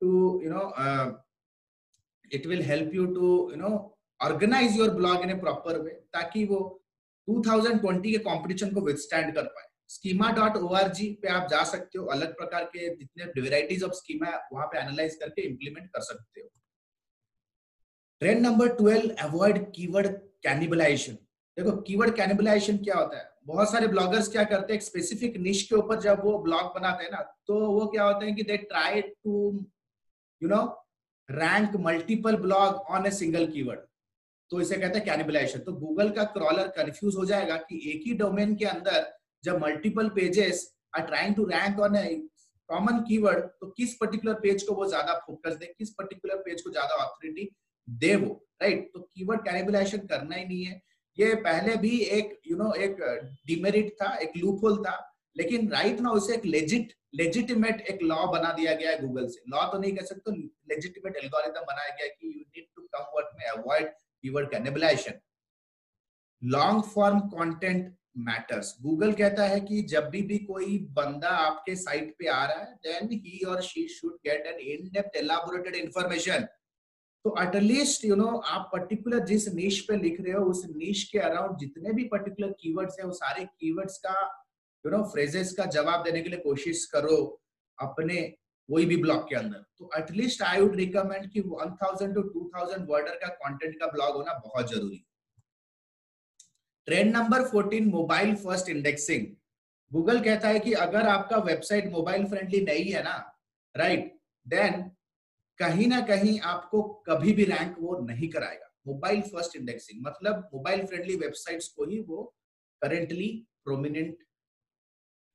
to 0.01 0.09
you 0.43 0.49
know 0.53 0.63
it 2.31 2.45
will 2.47 2.61
help 2.63 2.95
you 2.95 3.05
to 3.13 3.29
you 3.51 3.57
know 3.57 3.71
organize 4.19 4.77
your 4.77 4.89
blog 4.95 5.23
in 5.23 5.29
a 5.29 5.33
proper 5.39 5.79
way 5.81 5.91
ताकि 6.13 6.45
वो 6.45 6.59
2020 7.27 8.11
के 8.11 8.17
competition 8.25 8.73
को 8.73 8.81
withstand 8.81 9.33
कर 9.35 9.43
पाए। 9.45 9.67
स्कीमा 9.89 10.29
डॉट 10.31 10.57
ओ 10.57 10.67
पे 11.21 11.27
आप 11.29 11.47
जा 11.49 11.63
सकते 11.63 11.97
हो, 11.99 12.05
अलग 12.05 12.35
प्रकार 12.37 12.63
के 12.65 12.89
जितने 12.95 13.41
वेराइटीज 13.41 13.83
ऑफ़ 13.83 13.93
स्कीमा 13.93 14.27
है, 14.27 14.39
वहाँ 14.53 14.67
पे 14.67 14.77
एनालाइज 14.79 15.15
करके 15.15 15.41
इंप्लीमेंट 15.41 15.87
कर 15.89 16.01
सकते 16.01 16.41
हो। 16.41 16.47
Trend 18.21 18.41
number 18.41 18.75
twelve 18.75 19.15
avoid 19.23 19.57
keyword 19.71 20.07
cannibalisation 20.43 21.13
देखो 21.57 21.75
कीवर्ड 21.81 22.15
कैनिबलाइजेशन 22.15 22.77
क्या 22.83 22.95
होता 22.95 23.17
है? 23.17 23.29
बहुत 23.45 23.71
सारे 23.71 23.87
ब्लॉगर्स 23.87 24.27
क्या 24.31 24.43
करते 24.43 24.73
हैं 24.73 24.79
स्पेसिफिक 24.81 25.37
निश 25.37 25.61
के 25.69 25.75
ऊपर 25.75 25.99
जब 26.01 26.21
वो 26.25 26.37
ब्लॉग 26.43 26.73
बनाते 26.75 27.03
हैं 27.03 27.11
ना 27.11 27.21
तो 27.47 27.59
वो 27.71 27.85
क्या 27.87 28.03
होते 28.03 28.25
हैं 28.25 28.35
कि 28.35 28.43
they 28.43 28.57
try 28.69 29.01
to 29.01 29.33
you 30.41 30.49
know 30.49 30.61
rank 31.29 31.75
multiple 31.81 32.35
blog 32.37 32.75
on 32.95 33.05
a 33.07 33.11
single 33.11 33.45
keyword 33.51 33.79
तो 34.51 34.61
इसे 34.61 34.75
कहते 34.77 34.97
हैं 34.97 35.05
कैनिबलाइजेशन 35.05 35.59
तो 35.59 35.73
गूगल 35.73 36.09
का 36.15 36.23
क्रॉलर 36.33 36.67
कंफ्यूज 36.77 37.15
हो 37.15 37.25
जाएगा 37.25 37.55
कि 37.69 37.81
एक 37.91 38.03
ही 38.07 38.13
डोमेन 38.17 38.55
के 38.55 38.65
अंदर 38.65 39.05
जब 39.43 39.61
multiple 39.61 40.09
pages 40.15 40.69
are 40.97 41.05
trying 41.05 41.35
to 41.35 41.45
rank 41.45 41.79
on 41.79 41.95
a 41.95 42.15
common 42.69 42.99
keyword 43.07 43.45
तो 43.61 43.67
किस 43.77 43.93
पर्टिकुलर 43.95 44.33
पेज 44.41 44.63
को 44.63 44.73
वो 44.75 44.85
ज़्यादा 44.87 45.13
फोकस 45.25 45.55
दे, 45.55 45.65
किस 45.77 45.89
पर्टिकुलर 45.91 46.37
पेज 46.45 46.61
को 46.61 46.71
ज़्यादा 46.71 46.95
ऑथोरिटी 47.03 47.49
दे 47.87 48.15
वो 48.15 48.33
राइट 48.61 48.89
तो 48.93 48.99
कीवर्ड 48.99 49.41
कैनिबलाइजेशन 49.41 50.05
करना 50.07 50.35
ही 50.35 50.45
नहीं 50.45 50.63
है। 50.65 50.81
ये 51.19 51.35
पहले 51.35 51.75
भी 51.75 51.97
एक 51.99 52.39
यू 52.47 52.55
you 52.55 52.63
नो 52.63 52.69
know, 52.69 52.81
एक 52.81 52.97
डिमेरिट 53.47 53.93
था 54.01 54.15
एक 54.17 54.31
लूपहोल 54.37 54.77
था 54.83 54.95
लेकिन 55.37 55.69
राइट 55.71 55.99
ना 55.99 56.09
उसे 56.09 56.33
एक 56.33 56.45
लेजिट 56.45 56.93
लेजिटिमेट 57.15 57.81
एक 57.81 58.01
लॉ 58.03 58.25
बना 58.27 58.51
दिया 58.53 58.73
गया 58.73 58.91
है 58.91 59.01
गूगल 59.01 59.27
से। 59.27 59.41
लॉ 59.49 59.65
तो 59.71 59.77
नहीं 59.79 59.95
कह 59.95 60.05
सकते 60.05 60.31
लेजिटिमेट 60.69 61.15
एल्गोरिथम 61.15 61.65
बनाया 61.65 61.95
गया 61.95 62.07
कि 62.07 62.27
यू 62.27 62.39
नीड 62.39 62.65
टू 62.75 62.81
कम 62.93 63.11
वर्ट 63.15 63.27
में 63.39 63.45
avoid 63.45 63.87
keyword 63.87 64.49
cannibalization 64.51 65.19
long 66.41 66.83
form 66.83 67.19
content 67.19 67.95
matters 68.17 68.75
Google 68.81 69.11
कहता 69.13 69.43
है 69.43 69.59
कि 69.61 69.81
जब 69.83 70.09
भी 70.09 70.21
भी 70.21 70.37
कोई 70.37 70.77
बंदा 70.91 71.29
आपके 71.29 71.75
साइट 71.75 72.15
पे 72.19 72.27
आ 72.27 72.43
रहा 72.45 72.59
है 72.59 72.75
देन 72.83 73.09
ही 73.13 73.39
और 73.47 73.61
she 73.61 73.87
should 73.87 74.13
get 74.27 74.45
an 74.47 74.59
in 74.67 74.89
depth 74.93 75.17
elaborated 75.17 75.75
information 75.75 76.47
तो 77.25 77.33
एटलीस्ट 77.41 78.03
यू 78.05 78.15
नो 78.15 78.25
आप 78.47 78.69
पर्टिकुलर 78.73 79.19
जिस 79.25 79.47
नीश 79.53 79.79
पे 79.85 79.95
लिख 79.97 80.19
रहे 80.21 80.33
हो, 80.33 80.43
उस 80.45 80.65
नीश 80.69 81.03
के 81.11 81.19
अराउंड 81.19 81.57
जितने 81.59 81.93
भी 81.93 82.03
पर्टिकुलर 82.07 82.51
कीवर्ड्स 82.59 82.99
है 82.99 83.05
वो 83.05 83.11
सारे 83.13 83.45
कीवर्ड्स 83.45 83.97
का 84.05 84.13
यू 84.85 84.91
नो 84.91 85.03
फ्रेजेस 85.11 85.53
का 85.53 85.65
जवाब 85.75 86.03
देने 86.03 86.21
के 86.21 86.29
लिए 86.29 86.39
कोशिश 86.39 86.85
करो 86.85 87.17
अपने 87.77 88.21
कोई 88.69 88.85
भी 88.85 88.97
ब्लॉग 88.97 89.23
के 89.29 89.35
अंदर। 89.35 89.63
तो 89.77 89.89
एटलीस्ट 89.97 90.41
आई 90.43 90.61
वुड 90.61 90.75
रिकमेंड 90.75 91.29
कि 91.31 91.41
1000 91.41 92.13
टू 92.15 92.21
2000 92.29 92.85
वर्डर 92.89 93.15
का 93.23 93.27
कंटेंट 93.41 93.75
का 93.79 93.87
ब्लॉग 93.87 94.15
होना 94.15 94.33
बहुत 94.45 94.71
ज़रूरी। 94.71 95.03
Trend 96.87 97.15
number 97.15 97.47
14 97.49 97.87
mobile 97.91 98.35
first 98.35 98.69
indexing 98.69 99.25
Google 99.91 100.19
कहता 100.23 100.47
है 100.47 100.59
कि 100.59 100.73
अगर 100.83 101.07
आपका 101.07 101.37
वेबसाइट 101.47 101.91
मोबाइल 101.91 102.25
फ्रेंडली 102.25 102.61
नहीं 102.65 102.91
है 102.91 103.03
ना 103.03 103.15
राइट 103.75 104.17
देन 104.45 104.89
कहीं 105.59 105.87
ना 105.87 105.99
कहीं 106.01 106.39
आपको 106.43 106.81
कभी 107.07 107.33
भी 107.33 107.43
रैंक 107.45 107.75
वो 107.79 107.97
नहीं 107.99 108.29
कराएगा। 108.29 108.71
मोबाइल 108.87 109.21
फ़र्स्ट 109.21 109.55
इंडेक्सिंग 109.55 110.05
मतलब 110.05 110.49
मोबाइल 110.53 110.85
फ्रेंडली 110.85 111.15
वेबसाइट्स 111.15 111.67
को 111.67 111.85
ही 111.85 111.99
वो 111.99 112.23
करेंटली 112.81 113.27
प्रोमिनेंट 113.63 114.17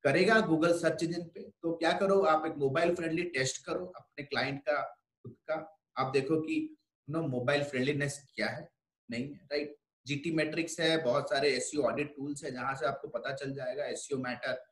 करेगा 0.05 0.41
गूगल 0.41 0.73
सर्च 0.79 1.03
इंजन 1.03 1.23
पे। 1.35 1.41
तो 1.63 1.73
क्या 1.73 1.93
करो, 1.93 2.21
आप 2.23 2.47
एक 2.47 2.57
मोबाइल 2.57 2.95
फ्रेंडली 2.95 3.23
टेस्ट 3.31 3.65
करो 3.65 3.85
अपने 3.87 4.25
क्लाइंट 4.25 4.61
का, 4.61 4.81
खुद 5.25 5.37
का। 5.49 5.55
आप 5.99 6.13
देखो 6.13 6.41
कि 6.41 6.77
नो 7.09 7.23
मोबाइल 7.29 7.65
फ्रेंडलीनेस 7.65 8.23
क्या 8.35 8.49
है? 8.49 8.69
नहीं 9.09 9.25
है 9.25 9.47
राइट 9.53 9.77
जीटी 10.07 10.31
मैट्रिक्स 10.33 10.81
है, 10.81 10.97
बहुत 11.05 11.31
सारे 11.31 11.51
एसईओ 11.51 11.83
ऑडिट 11.83 12.15
टूल्स 12.17 12.45
है 12.45 12.51
जहाँ 12.51 12.75
से 12.75 12.87
आपको 12.87 13.09
पता 13.09 13.35
चल 13.35 13.55
जाएगा। 13.55 13.85
एसईओ 13.87 14.19
मैटर 14.19 14.65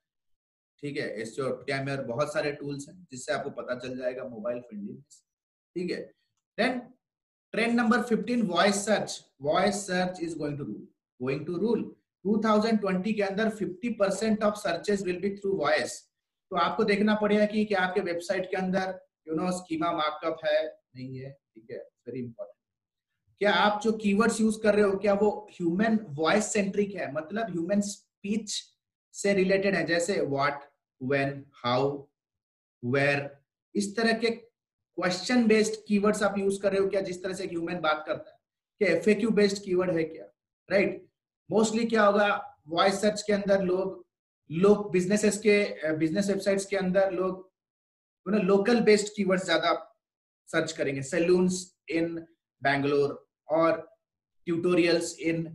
ठीक 0.82 0.96
है? 0.96 1.08
एसईओ 1.22 1.50
टैमर 1.62 2.02
बहुत 2.04 2.32
सारे 2.32 2.52
टूल्स 2.52 2.88
हैं 2.88 3.06
जिससे 3.10 3.32
आपको 3.32 3.50
पता 3.52 3.78
चल 3.78 3.96
जाएगा 3.98 4.24
मोबाइल 4.24 4.60
फ्रेंडलीनेस 4.60 5.24
ठीक 5.76 5.90
है? 5.90 6.00
Then 6.58 6.78
trend 7.54 7.74
number 7.74 8.02
15 8.08 8.42
voice 8.48 8.84
search 8.86 9.24
voice 9.42 9.86
search 9.86 10.20
is 10.22 10.36
going 10.38 10.58
to 10.58 10.64
rule 10.64 10.86
going 11.20 11.46
to 11.46 11.56
rule 11.56 11.84
2020 12.24 13.14
के 13.14 13.22
अंदर 13.22 13.50
50 13.56 13.92
percent 13.98 14.42
of 14.44 14.54
searches 14.54 15.02
will 15.02 15.20
be 15.20 15.34
through 15.36 15.52
voice 15.56 16.00
तो 16.50 16.56
आपको 16.56 16.84
देखना 16.84 17.14
पड़ेगा 17.14 17.46
कि 17.46 17.64
क्या 17.64 17.80
आपके 17.80 18.00
वेबसाइट 18.00 18.50
के 18.50 18.56
अंदर 18.56 18.98
यू 19.28 19.34
नो 19.34 19.50
स्कीमा 19.52 19.92
मार्कअप 19.92 20.44
है? 20.44 20.66
नहीं 20.96 21.18
है, 21.18 21.30
ठीक 21.30 21.70
है? 21.70 21.78
वेरी 21.78 22.20
इंपॉर्टेंट 22.20 22.56
क्या 23.40 23.52
आप 23.52 23.80
जो 23.82 23.92
कीवर्ड्स 23.92 24.40
यूज़ 24.40 24.58
कर 24.62 24.74
रहे 24.74 24.84
हो, 24.84 24.96
क्या 24.98 25.14
वो 25.14 25.30
ह्यूमन 25.52 25.98
वॉइस 26.18 26.52
सेंट्रिक 26.52 26.94
है? 26.94 27.12
मतलब 27.12 27.50
ह्यूमन 27.50 27.80
स्पीच 27.80 28.52
से 29.14 29.34
रिलेटेड 29.34 29.74
है, 29.74 29.84
जैसे 29.86 30.20
व्हाट 30.20 30.62
व्हेन 31.02 31.44
हाउ 31.64 32.06
वेयर 32.84 33.30
इस 33.74 33.96
तरह 33.96 34.18
के 34.18 34.30
क्वेश्चन 34.98 35.46
बेस्ड 35.48 35.74
कीवर्ड्स 35.88 36.22
आप 36.22 36.38
यूज़ 36.38 36.60
कर 36.60 36.72
रहे 36.72 36.80
हो 36.80 36.88
क्या? 36.88 37.00
जिस 37.00 37.22
तरह 37.22 37.34
से 37.34 37.44
ह्यूमन 37.46 37.78
बात 37.80 38.02
करता 38.06 38.30
है। 38.30 38.36
क्या 38.80 38.96
एफएक्यू 38.96 39.30
बेस्ड 39.30 39.62
कीवर्ड 39.64 39.90
है 39.96 40.02
क्या? 40.04 40.24
Right 40.68 40.88
right? 40.88 41.04
मोस्टली 41.50 41.84
क्या 41.86 42.04
होगा? 42.04 42.56
वॉइस 42.68 43.00
सर्च 43.00 43.22
के 43.26 43.32
अंदर 43.32 43.62
लोग 43.64 44.04
लोग 44.50 44.90
बिजनेसेस 44.92 45.38
के 45.38 45.92
बिज़नेस 45.98 46.28
वेबसाइट्स 46.28 46.64
के 46.66 46.76
अंदर 46.76 47.12
लोग 47.12 47.46
लोकल 48.26 48.80
बेस्ड 48.80 49.12
कीवर्ड्स 49.16 49.44
ज़्यादा 49.44 49.72
सर्च 50.48 50.72
करेंगे। 50.72 51.02
सैलून्स 51.02 51.62
इन 51.90 52.18
बैंगलोर 52.62 53.14
और 53.48 53.80
ट्यूटोरियल्स 54.46 55.16
इन 55.20 55.46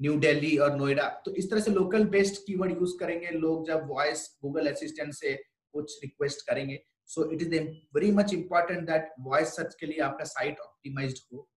न्यू 0.00 0.16
दिल्ली 0.20 0.56
और 0.58 0.76
नोएडा 0.76 1.08
तो 1.24 1.34
इस 1.34 1.50
तरह 1.50 1.60
से 1.60 1.70
लोकल 1.70 2.04
बेस्ड 2.08 2.42
कीवर्ड 2.46 2.72
यूज़ 2.72 2.98
करेंगे। 3.00 3.30
लोग 3.30 3.66
जब 3.66 3.86
वॉइस 3.88 4.28
गूगल 4.42 4.72
असिस्टेंट 4.72 5.14
से 5.14 5.34
कुछ 5.74 5.98
रिक्वेस्ट 6.02 6.46
करेंगे 6.46 6.82
so 7.06 7.30
it 7.30 7.42
is 7.42 7.54
very 7.94 8.10
much 8.10 8.34
important 8.34 8.80
that 8.80 9.12
voice 9.20 9.48
search 9.48 9.74
के 9.74 9.86
लिए 9.86 10.00
आपका 10.00 10.24
साइट 10.24 10.58
ऑप्टिमाइज्ड 10.58 11.18
हो। 11.32 11.48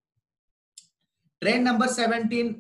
ट्रेंड 1.42 1.68
नंबर 1.68 1.88
17 1.88 2.56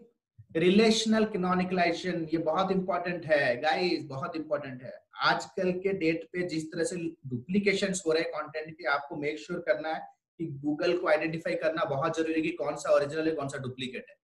रिलेशनल 0.56 1.26
कैनोनिकलाइजेशन 1.26 2.28
ये 2.34 2.38
बहुत 2.38 2.72
इंपॉर्टेंट 2.72 3.26
है। 3.26 3.62
गाइस 3.62 4.06
बहुत 4.06 4.36
इंपॉर्टेंट 4.36 4.84
है। 4.84 5.04
आजकल 5.16 5.72
के 5.72 5.94
डेट 5.94 6.30
पे 6.34 6.48
जिस 6.48 6.72
तरह 6.72 6.84
से 6.84 6.96
डुप्लीकेशन 7.28 7.94
हो 8.06 8.12
रहे 8.12 8.24
हैं 8.24 8.32
कंटेंट 8.32 8.78
के, 8.78 8.88
आपको 8.88 9.16
मेक 9.16 9.40
श्योर 9.40 9.60
sure 9.60 9.70
करना 9.70 9.94
है 9.94 10.08
कि 10.38 10.46
गूगल 10.46 10.98
को 10.98 11.08
आइडेंटिफाई 11.08 11.56
करना 11.56 11.84
बहुत 11.84 12.18
ज़रूरी 12.18 12.34
है 12.34 12.42
कि 12.42 12.50
कौन 12.50 12.76
सा 12.76 12.96
ओरिजिनल 12.96 13.28
है, 13.28 13.36
कौन 13.36 13.48
सा 13.48 13.58
डुप्लीकेट 13.58 14.06
है। 14.10 14.16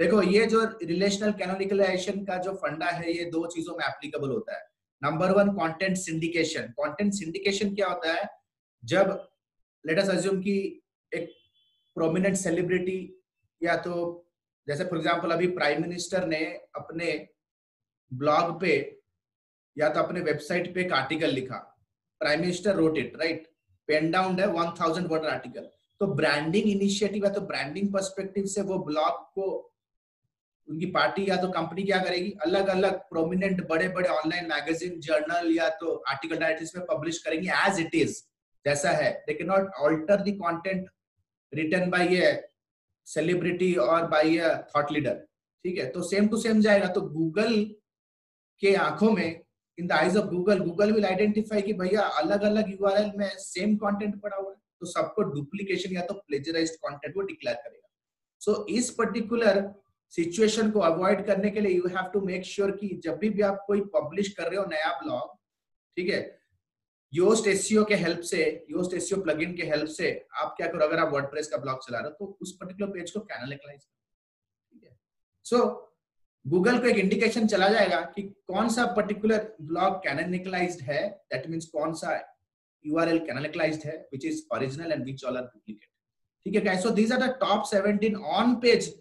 देखो, 0.00 0.22
ये 0.22 0.46
जो 0.46 0.64
रिलेशनल 0.82 1.32
कैनोनिकलाइजेशन 1.32 2.24
का 2.24 2.36
जो 2.36 2.52
फंडा 2.52 2.86
है, 2.86 3.12
ये 3.12 3.24
दो 3.24 3.46
चीज़ों 3.46 3.76
में 3.76 3.84
एप्लीकेबल 3.86 4.28
होता 4.28 4.56
है। 4.56 4.67
Number 5.02 5.30
one 5.32 5.50
content 5.52 5.96
syndication 5.96 6.72
content 6.80 7.12
syndication 7.14 7.74
क्या 7.74 7.88
होता 7.88 8.12
है? 8.12 8.28
जब 8.82 9.28
लेट 9.84 9.98
अस 9.98 10.08
अज्यूम 10.10 10.40
कि 10.42 10.56
एक 11.12 11.32
प्रोमिनेंट 11.96 12.36
सेलिब्रिटी 12.36 13.00
या 13.60 13.76
तो 13.76 13.94
जैसे 14.66 14.84
फॉर 14.84 14.98
एग्जांपल 14.98 15.30
अभी 15.30 15.46
प्राइम 15.50 15.82
मिनिस्टर 15.82 16.26
ने 16.26 16.44
अपने 16.76 17.12
ब्लॉग 18.12 18.60
पे 18.60 18.74
या 19.76 19.88
तो 19.88 20.00
अपने 20.00 20.20
वेबसाइट 20.20 20.74
पे 20.74 20.80
एक 20.80 20.92
आर्टिकल 20.92 21.30
लिखा। 21.30 21.56
Prime 22.20 22.40
minister 22.40 22.74
wrote 22.76 22.98
it 22.98 23.16
right 23.16 23.46
pen 23.88 24.10
down 24.10 24.38
है 24.40 24.46
वन 24.48 24.74
थाउज़ेंड 24.80 25.06
वर्ड 25.10 25.26
आर्टिकल 25.26 25.68
तो 26.00 26.06
ब्रांडिंग 26.14 26.70
इनिशिएटिव 26.70 27.26
है 27.26 27.32
तो 27.34 27.40
ब्रांडिंग 27.46 27.92
पर्सपेक्टिव 27.92 28.46
से 28.46 28.62
वो 28.62 28.78
ब्लॉग 28.84 29.24
को 29.34 29.46
उनकी 30.68 30.86
पार्टी 30.92 31.28
या 31.28 31.36
तो 31.36 31.48
कंपनी 31.50 31.82
क्या 31.82 31.98
करेगी? 31.98 32.30
अलग 32.42 32.68
अलग 32.68 32.98
प्रोमिनेंट 33.10 33.66
बड़े 33.68 33.88
बड़े 33.88 34.08
ऑनलाइन 34.10 34.48
मैगजीन 34.48 34.98
जर्नल 35.00 35.50
या 35.52 35.68
तो 35.80 35.94
आर्टिकल 36.08 36.36
डायरेक्टरीज 36.36 36.72
में 36.76 36.84
पब्लिश 36.86 37.18
करेंगे 37.18 37.50
एज 37.58 37.80
इट 37.80 37.94
इज़ 37.94 38.20
जैसा 38.64 38.90
है। 38.92 39.10
They 39.26 39.34
can 39.34 39.46
not 39.46 39.70
alter 39.80 40.22
the 40.22 40.36
content 40.42 40.88
written 41.52 41.90
by 41.90 42.16
a 42.16 42.32
celebrity 43.06 43.74
और 43.82 44.06
बाय 44.08 44.36
ए 44.36 44.54
थॉट 44.76 44.92
लीडर 44.92 45.14
ठीक 45.64 45.78
है? 45.78 45.86
तो 45.86 46.02
सेम 46.02 46.28
टू 46.28 46.36
सेम 46.36 46.60
जाएगा। 46.60 46.88
तो 46.88 47.00
गूगल 47.00 47.64
के 48.62 48.74
आँखों 48.76 49.10
में 49.12 49.40
in 49.78 49.86
the 49.86 49.92
eyes 49.92 50.18
of 50.18 50.26
Google 50.26 50.58
Google 50.60 50.92
will 50.92 51.04
identify 51.06 51.62
कि 51.62 51.72
भैया 51.72 52.02
अलग 52.20 52.42
अलग 52.44 52.70
यूआरएल 52.70 53.12
में 53.16 53.28
सेम 53.38 53.76
कंटेंट 53.76 54.20
पड़ा 54.22 54.36
हुआ 54.36 54.50
है। 54.50 54.56
तो 54.80 54.86
सबको 54.86 55.22
डुप्लीकेशन 55.32 55.94
या 55.94 56.02
तो 56.02 56.14
प्लेजराइज 56.16 56.70
कंटेंट 56.76 57.14
को 57.14 57.20
डिक्लेयर 57.22 57.56
करेगा। 57.56 57.88
सो 58.40 58.52
so, 58.52 58.68
इस 58.68 58.90
पर्टिकुलर 58.90 59.60
सिचुएशन 60.12 60.70
को 60.70 60.80
अवॉइड 60.80 61.24
करने 61.26 61.50
के 61.50 61.60
लिए 61.60 61.76
you 61.76 61.88
have 61.88 62.10
to 62.12 62.20
make 62.20 62.44
sure 62.44 62.70
कि 62.76 62.88
जब 63.04 63.18
भी, 63.18 63.30
भी 63.30 63.42
आप 63.42 63.64
कोई 63.66 63.80
पब्लिश 63.94 64.32
कर 64.34 64.48
रहे 64.48 64.58
हो 64.58 64.64
नया 64.66 64.92
ब्लॉग 65.02 65.36
ठीक 65.96 66.10
है? 66.10 66.38
योस्ट 67.12 67.46
एसईओ 67.48 67.84
के 67.84 67.94
हेल्प 67.94 68.20
से 68.20 68.44
योस्ट 68.70 68.94
एसईओ 68.94 69.20
प्लगइन 69.22 69.54
के 69.56 69.66
हेल्प 69.66 69.88
से 69.90 70.10
आप 70.36 70.54
क्या 70.56 70.66
करो 70.66 70.84
अगर 70.86 70.98
आप 70.98 71.12
वर्डप्रेस 71.12 71.48
का 71.48 71.56
ब्लॉग 71.58 71.84
चला 71.86 71.98
रहे 71.98 72.08
हो 72.08 72.26
तो 72.26 72.38
उस 72.42 72.56
पर्टिकुलर 72.60 72.90
पेज 72.90 73.10
को 73.10 73.20
कैनलिकलाइज 73.20 73.80
ठीक 73.80 74.84
है? 74.84 74.96
सो 75.46 75.66
गूगल 76.44 76.78
को 76.78 76.86
एक 76.86 76.96
इंडिकेशन 76.96 77.46
चला 77.46 77.68
जाएगा 77.68 78.00
कि 78.14 78.22
कौन 78.48 78.68
सा 78.68 78.84
पर्टिकुलर 78.96 79.54
ब्लॉग 79.62 79.96
कैननिकलाइज्ड 80.04 80.82
है 80.82 81.08
दैट 81.32 81.48
मींस 81.50 81.66
कौन 81.72 81.94
सा 81.94 82.16
यूआरएल 82.84 83.18
कैननिकलाइज्ड 83.26 83.86
है 83.86 83.96
which 83.96 84.24
is 84.24 84.42
original 84.54 84.92
and 84.92 85.04
which 85.04 85.24
all 85.24 85.36
are 85.36 85.44
duplicate 85.44 85.88
ठीक 86.46 86.66
है 86.66 86.80
so 86.80 86.90
these 86.90 87.12
are 87.12 87.26
the 87.26 87.34
top 87.40 87.64
17 87.70 88.14
on 88.36 88.54
page 88.60 88.94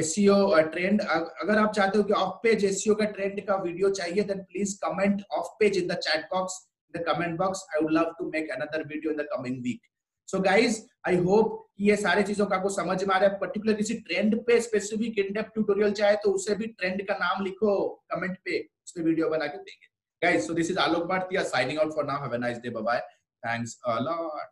SEO 0.00 0.36
trend 0.72 1.00
अगर 1.00 1.58
आप 1.58 1.72
चाहते 1.74 1.98
हो 1.98 2.04
कि 2.04 2.12
ऑफ़ 2.14 2.34
पेज 2.42 2.64
एसईओ 2.64 2.94
का 2.94 3.04
ट्रेंड 3.16 3.40
का 3.46 3.56
वीडियो 3.62 3.90
चाहिए 4.00 4.24
then 4.24 4.42
please 4.52 4.76
comment 4.84 5.22
off 5.38 5.48
page 5.60 5.78
in 5.78 5.86
the 5.88 5.98
chat 6.06 6.24
box 6.32 6.58
in 6.94 7.00
the 7.00 7.04
comment 7.08 7.38
box 7.38 7.64
I 7.70 7.82
would 7.82 7.92
love 7.92 8.12
to 8.18 8.30
make 8.30 8.50
another 8.56 8.86
video 8.88 9.12
in 9.12 9.18
the 9.18 9.26
coming 9.32 9.62
week 9.62 9.80
so 10.28 10.40
guys 10.40 10.80
I 11.08 11.16
hope 11.28 11.58
कि 11.78 11.88
ये 11.90 11.96
सारे 11.96 12.22
चीज़ों 12.22 12.46
का 12.46 12.56
आपको 12.56 12.68
समझ 12.70 13.02
में 13.04 13.14
आ 13.14 13.18
रहा 13.18 13.30
है। 13.30 13.38
पर्टिकुलर 13.38 13.74
किसी 13.74 13.94
ट्रेंड 14.08 14.36
पे 14.46 14.60
स्पेसिफिक 14.60 15.18
इन 15.18 15.32
ट्यूटोरियल 15.42 15.92
चाहे 16.02 16.16
तो 16.24 16.32
उसे 16.40 16.54
भी 16.54 16.66
ट्रेंड 16.66 17.06
का 17.08 17.14
नाम 17.22 17.44
लिखो 17.44 17.72
कमेंट 18.10 18.36
पे, 18.44 18.58
उस 18.58 18.94
वीडियो 18.98 19.28
बना 19.30 19.46
के 19.46 19.58
देंगे। 19.58 19.90
Guys, 20.22 20.44
so 20.46 20.54
this 20.56 20.68
is 20.70 20.76
alok 20.76 21.08
bhatia 21.08 21.42
signing 21.46 21.78
out 21.84 21.92
for 21.94 22.04
now. 22.04 22.18
Have 22.20 22.34
a 22.34 22.38
nice 22.38 22.60
day. 22.66 22.74
Bye 22.76 22.82
bye 22.82 23.00
thanks 23.42 23.76
a 23.84 24.00
lot. 24.00 24.50